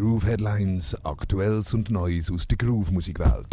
[0.00, 3.48] Groove Headlines, Aktuelles und Neues aus der Groove-Musikwelt.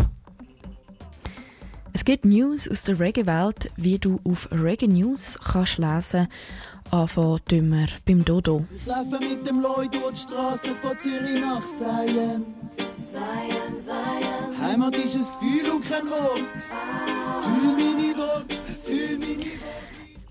[1.91, 6.29] Es gibt News aus der Reggae-Welt, wie du auf Reggae News kannst lesen
[6.89, 8.65] Anfangen dümmer beim Dodo.
[8.73, 12.45] Ich laufe mit dem Lloyd durch die Straße von Zürich nach Seien.
[12.95, 14.61] Seien, seien.
[14.61, 16.57] Heimat ist ein Gefühl und kein Ort.
[17.43, 18.36] Fühl meine Worte, fühl meine Worte.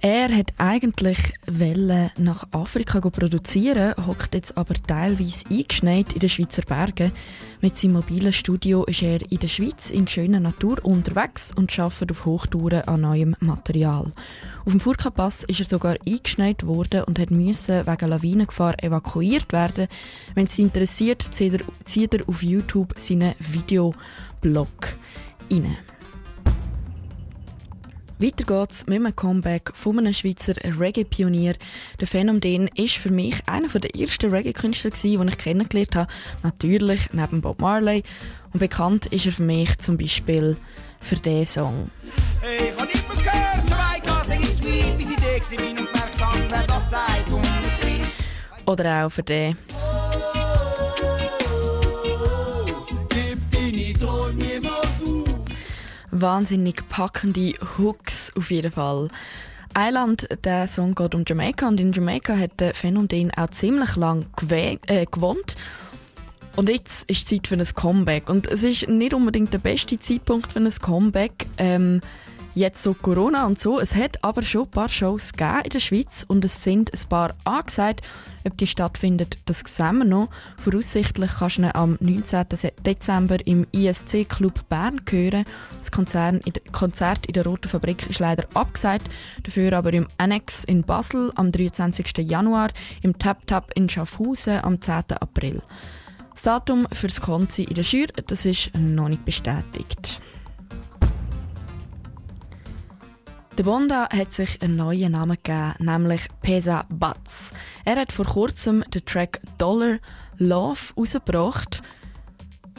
[0.09, 6.63] Er hat eigentlich Welle nach Afrika produzieren, hockt jetzt aber teilweise eingeschneit in den Schweizer
[6.63, 7.11] Bergen.
[7.61, 12.13] Mit seinem mobilen Studio ist er in der Schweiz in schöner Natur unterwegs und arbeitet
[12.13, 14.13] auf Hochtouren an neuem Material.
[14.65, 19.89] Auf dem Furka-Pass ist er sogar eingeschneit worden und hat müssen wegen Lawinengefahr evakuiert werden.
[20.37, 24.87] Wenn es Sie interessiert, er, zieht er auf YouTube seinen Videoblog
[25.51, 25.77] rein.
[28.19, 31.55] Weiter geht's mit einem Comeback von einem Schweizer Reggae-Pionier.
[32.01, 36.13] Der Phänomen ist für mich einer der ersten Reggae-Künstler, den ich kennengelernt habe.
[36.43, 38.05] Natürlich neben Bob Marley.
[38.55, 40.57] Und bekannt ist er für mich zum Beispiel
[40.99, 41.91] für diesen Song.
[42.41, 45.93] Hey, ich hab nicht mehr gehört, zwei Gassen ist sweet, bis ich da bin und
[45.93, 47.47] gemerkt wer das sagt und.
[48.67, 49.59] Oder auch für den.
[53.11, 54.46] Gib deine Träume niemals auf.
[56.21, 59.09] Wahnsinnig packende Hooks auf jeden Fall.
[59.77, 64.27] Island, der Song geht um Jamaika und in Jamaika hat der Phänomen auch ziemlich lang
[64.49, 65.57] äh, gewohnt.
[66.57, 68.31] Und jetzt ist Zeit für ein Comeback.
[68.31, 71.47] Und es ist nicht unbedingt der beste Zeitpunkt für ein Comeback.
[71.59, 72.01] Ähm,
[72.57, 73.79] jetzt so Corona und so.
[73.79, 77.09] Es hat aber schon ein paar Shows gegeben in der Schweiz und es sind ein
[77.09, 78.01] paar angesagt.
[78.45, 80.31] Ob die stattfinden, das sehen wir noch.
[80.59, 82.47] Voraussichtlich kannst du am 19.
[82.85, 85.45] Dezember im ISC Club Bern hören.
[85.79, 89.09] Das Konzert in der Roten Fabrik ist leider abgesagt.
[89.43, 92.19] Dafür aber im Annex in Basel am 23.
[92.19, 92.71] Januar,
[93.03, 95.13] im Tap Tap in Schaffhausen am 10.
[95.21, 95.63] April.
[96.33, 100.21] Das Datum für das Konzi in der Schür, das ist noch nicht bestätigt.
[103.57, 107.55] Der Bonda hat sich einen neuen Namen gegeben, nämlich Pesa Batz.
[107.87, 109.97] Er hat vor kurzem den Track Dollar
[110.37, 111.83] Love rausgebracht.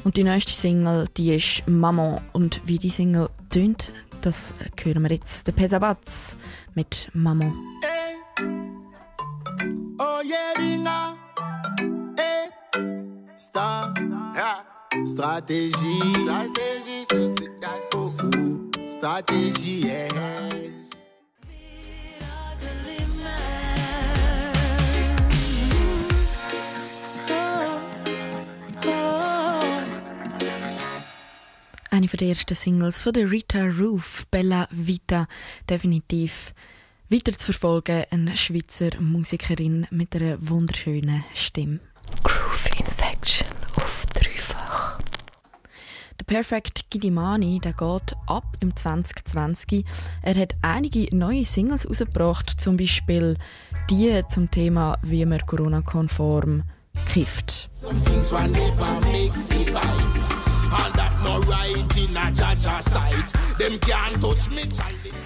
[0.04, 2.22] Und die neueste Single, die ist Maman.
[2.32, 5.48] Und wie die Single tönt, das hören wir jetzt.
[5.48, 6.38] Der Pesa Batz
[6.76, 7.56] mit Maman.
[7.82, 8.44] Eh.
[9.98, 11.16] Oh yeah, Binga.
[12.20, 13.40] Eh.
[13.40, 13.96] Star.
[14.36, 14.64] Ja.
[15.08, 16.02] Stratégie.
[16.24, 18.12] Stratégie, c'est fou.
[18.88, 20.67] Stratégie, yeah.
[31.98, 35.26] Eine der ersten Singles von der Rita Roof, Bella Vita,
[35.68, 36.54] definitiv
[37.10, 38.04] weiter zu verfolgen.
[38.12, 41.80] Eine Schweizer Musikerin mit einer wunderschönen Stimme.
[42.24, 43.48] Groove Infection
[43.78, 45.00] auf dreifach.
[46.20, 49.84] Der Perfect Gidimani, der geht ab im 2020.
[50.22, 53.38] Er hat einige neue Singles rausgebracht, zum Beispiel
[53.90, 56.62] die zum Thema, wie man Corona-konform
[57.12, 57.70] kifft.
[57.72, 60.57] Some things will never make feel bite.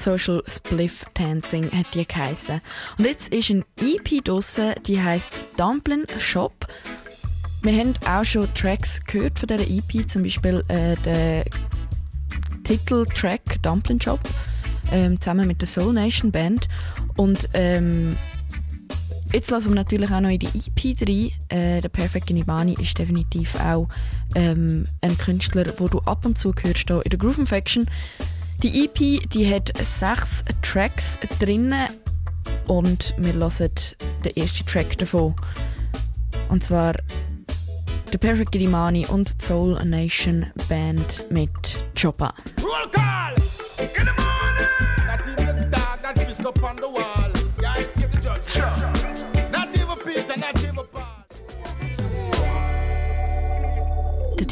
[0.01, 2.61] Social Spliff Dancing hat die geheissen.
[2.97, 6.67] Und jetzt ist ein EP draussen, die heißt Dumpling Shop.
[7.61, 11.43] Wir haben auch schon Tracks gehört von dieser EP, zum Beispiel äh, den
[12.63, 14.19] Titeltrack Dumpling Shop
[14.91, 16.67] ähm, zusammen mit der Soul Nation Band.
[17.17, 18.17] Und ähm,
[19.33, 21.31] Jetzt lassen wir natürlich auch noch in die EP rein.
[21.47, 23.87] Äh, der Perfect Ginibani ist definitiv auch
[24.35, 27.89] ähm, ein Künstler, wo du ab und zu hörst hier in der Groove Infection.
[28.61, 31.87] Die EP die hat sechs Tracks drinnen
[32.67, 33.71] und wir hören
[34.25, 35.33] den ersten Track davon.
[36.49, 36.95] Und zwar
[38.11, 41.49] der Perfect Ginibani und Soul Nation Band mit
[41.95, 42.33] Choppa.
[42.61, 43.35] Roll call!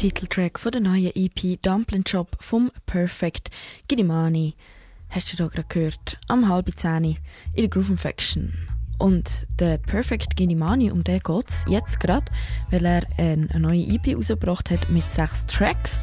[0.00, 3.50] Titeltrack von der neuen EP Dumpling Shop vom Perfect
[3.86, 4.54] Gidimani.
[5.10, 6.16] Hast du da gerade gehört?
[6.26, 7.16] Am halb zehn in
[7.54, 8.54] der Groove Infection.
[8.96, 12.32] Und der Perfect Gidimani, um den geht's jetzt gerade,
[12.70, 16.02] weil er eine neue EP rausgebracht hat mit sechs Tracks.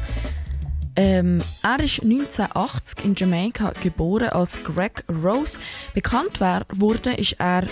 [0.94, 5.58] Ähm, er ist 1980 in Jamaika geboren als Greg Rose.
[5.92, 7.66] Bekannt wurde ist er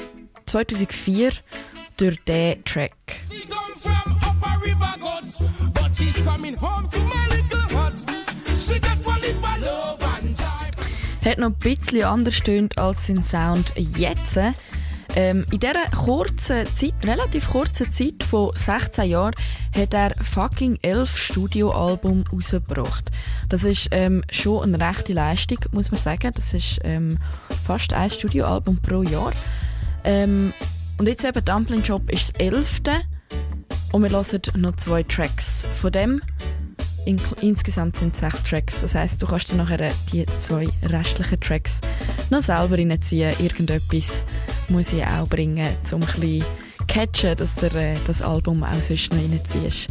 [0.47, 1.35] 2004
[1.97, 3.23] durch diesen Track.
[4.37, 5.39] Upper River Gods,
[5.73, 7.99] but she's coming home to my little hut.
[8.59, 11.29] She got one lip of love and joy.
[11.29, 14.39] Hat noch ein bisschen anders tönt als sein Sound jetzt.
[15.15, 19.35] Ähm, in dieser kurzen Zeit, relativ kurzen Zeit von 16 Jahren,
[19.75, 23.11] hat er fucking elf Studioalbum rausgebracht.
[23.49, 26.33] Das ist ähm, schon eine rechte Leistung, muss man sagen.
[26.35, 27.19] Das ist ähm,
[27.49, 29.33] fast ein Studioalbum pro Jahr.
[30.05, 30.53] Ähm,
[30.99, 32.93] und jetzt eben Dumpling Job ist das elfte
[33.97, 36.21] und wir hören noch zwei Tracks von dem.
[37.07, 38.83] In, insgesamt sind es sechs Tracks.
[38.83, 41.81] Das heißt, du kannst dir nachher die zwei restlichen Tracks
[42.29, 43.35] noch selber reinziehen.
[43.39, 44.27] Irgendetwas
[44.69, 46.45] muss ich auch bringen, um ein bisschen
[46.89, 49.89] catchen, dass du äh, das Album auch sonst noch reinziehst.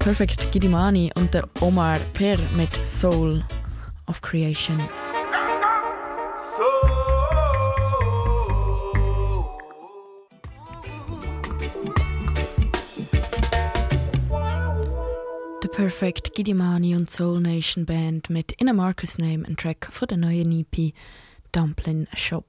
[0.00, 3.44] Perfect Gidimani und der Omar Per mit Soul
[4.08, 4.76] of Creation.
[6.56, 6.99] The
[15.72, 20.18] Perfect Gidimani und Soul Nation Band mit In a Marcus Name, ein Track von der
[20.18, 20.92] neuen EP
[21.52, 22.44] Dumpling Shop.